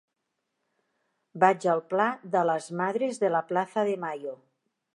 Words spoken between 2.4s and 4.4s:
les Madres de la Plaza de Mayo.